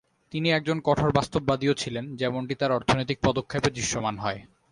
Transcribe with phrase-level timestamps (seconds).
[0.33, 4.39] তিনি একজন কঠোর বাস্তববাদীও ছিলেন, যেমনটি তাঁর অর্থনৈতিক পদক্ষেপে দৃশ্যমান হয়।